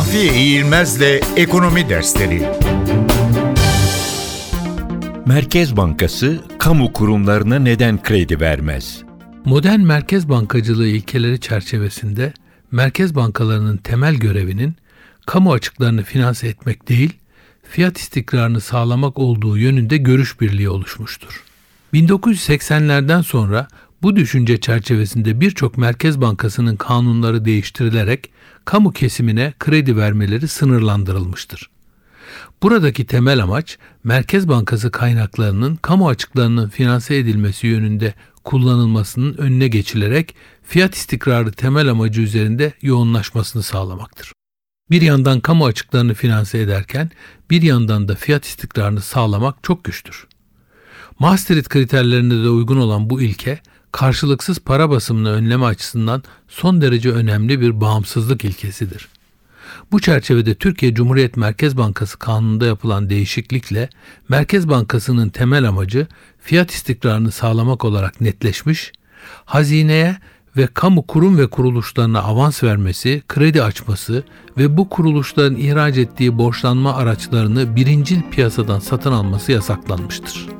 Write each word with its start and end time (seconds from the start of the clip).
Mahfiye 0.00 0.34
İğilmez'le 0.34 1.20
Ekonomi 1.36 1.88
Dersleri 1.88 2.48
Merkez 5.26 5.76
Bankası 5.76 6.40
kamu 6.58 6.92
kurumlarına 6.92 7.58
neden 7.58 8.02
kredi 8.02 8.40
vermez? 8.40 9.02
Modern 9.44 9.80
merkez 9.80 10.28
bankacılığı 10.28 10.86
ilkeleri 10.86 11.40
çerçevesinde 11.40 12.32
merkez 12.70 13.14
bankalarının 13.14 13.76
temel 13.76 14.14
görevinin 14.14 14.76
kamu 15.26 15.52
açıklarını 15.52 16.02
finanse 16.02 16.48
etmek 16.48 16.88
değil, 16.88 17.12
fiyat 17.62 17.98
istikrarını 17.98 18.60
sağlamak 18.60 19.18
olduğu 19.18 19.58
yönünde 19.58 19.96
görüş 19.96 20.40
birliği 20.40 20.68
oluşmuştur. 20.68 21.44
1980'lerden 21.94 23.20
sonra 23.22 23.68
bu 24.02 24.16
düşünce 24.16 24.60
çerçevesinde 24.60 25.40
birçok 25.40 25.78
merkez 25.78 26.20
bankasının 26.20 26.76
kanunları 26.76 27.44
değiştirilerek 27.44 28.30
kamu 28.64 28.92
kesimine 28.92 29.54
kredi 29.58 29.96
vermeleri 29.96 30.48
sınırlandırılmıştır. 30.48 31.70
Buradaki 32.62 33.06
temel 33.06 33.42
amaç 33.42 33.78
Merkez 34.04 34.48
Bankası 34.48 34.90
kaynaklarının 34.90 35.76
kamu 35.76 36.08
açıklarının 36.08 36.68
finanse 36.68 37.16
edilmesi 37.16 37.66
yönünde 37.66 38.14
kullanılmasının 38.44 39.36
önüne 39.36 39.68
geçilerek 39.68 40.34
fiyat 40.62 40.94
istikrarı 40.94 41.52
temel 41.52 41.88
amacı 41.88 42.20
üzerinde 42.20 42.72
yoğunlaşmasını 42.82 43.62
sağlamaktır. 43.62 44.32
Bir 44.90 45.02
yandan 45.02 45.40
kamu 45.40 45.64
açıklarını 45.64 46.14
finanse 46.14 46.58
ederken 46.58 47.10
bir 47.50 47.62
yandan 47.62 48.08
da 48.08 48.14
fiyat 48.14 48.44
istikrarını 48.44 49.00
sağlamak 49.00 49.56
çok 49.62 49.84
güçtür. 49.84 50.26
Maastricht 51.18 51.68
kriterlerine 51.68 52.44
de 52.44 52.48
uygun 52.48 52.76
olan 52.76 53.10
bu 53.10 53.22
ilke 53.22 53.60
karşılıksız 53.92 54.58
para 54.58 54.90
basımını 54.90 55.30
önleme 55.30 55.64
açısından 55.64 56.22
son 56.48 56.80
derece 56.80 57.10
önemli 57.10 57.60
bir 57.60 57.80
bağımsızlık 57.80 58.44
ilkesidir. 58.44 59.08
Bu 59.92 60.00
çerçevede 60.00 60.54
Türkiye 60.54 60.94
Cumhuriyet 60.94 61.36
Merkez 61.36 61.76
Bankası 61.76 62.18
kanununda 62.18 62.66
yapılan 62.66 63.10
değişiklikle 63.10 63.88
Merkez 64.28 64.68
Bankası'nın 64.68 65.28
temel 65.28 65.68
amacı 65.68 66.06
fiyat 66.38 66.70
istikrarını 66.70 67.30
sağlamak 67.30 67.84
olarak 67.84 68.20
netleşmiş, 68.20 68.92
hazineye 69.44 70.16
ve 70.56 70.66
kamu 70.66 71.06
kurum 71.06 71.38
ve 71.38 71.46
kuruluşlarına 71.46 72.20
avans 72.20 72.62
vermesi, 72.62 73.22
kredi 73.28 73.62
açması 73.62 74.22
ve 74.58 74.76
bu 74.76 74.88
kuruluşların 74.88 75.56
ihraç 75.56 75.96
ettiği 75.96 76.38
borçlanma 76.38 76.94
araçlarını 76.94 77.76
birincil 77.76 78.20
piyasadan 78.30 78.78
satın 78.78 79.12
alması 79.12 79.52
yasaklanmıştır. 79.52 80.59